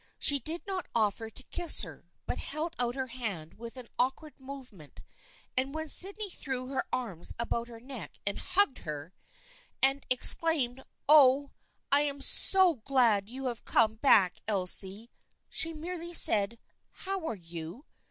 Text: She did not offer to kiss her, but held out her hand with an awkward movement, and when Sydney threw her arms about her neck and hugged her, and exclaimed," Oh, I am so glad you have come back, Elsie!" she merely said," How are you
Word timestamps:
She 0.17 0.39
did 0.39 0.65
not 0.65 0.87
offer 0.95 1.29
to 1.29 1.43
kiss 1.43 1.81
her, 1.81 2.09
but 2.25 2.39
held 2.39 2.75
out 2.79 2.95
her 2.95 3.05
hand 3.05 3.59
with 3.59 3.77
an 3.77 3.87
awkward 3.99 4.41
movement, 4.41 5.01
and 5.55 5.75
when 5.75 5.89
Sydney 5.89 6.27
threw 6.31 6.69
her 6.69 6.83
arms 6.91 7.35
about 7.37 7.67
her 7.67 7.79
neck 7.79 8.19
and 8.25 8.39
hugged 8.39 8.79
her, 8.79 9.13
and 9.79 10.03
exclaimed," 10.09 10.81
Oh, 11.07 11.51
I 11.91 12.01
am 12.01 12.19
so 12.19 12.77
glad 12.77 13.29
you 13.29 13.45
have 13.45 13.63
come 13.63 13.97
back, 13.97 14.39
Elsie!" 14.47 15.11
she 15.49 15.71
merely 15.71 16.15
said," 16.15 16.57
How 17.05 17.23
are 17.27 17.35
you 17.35 17.85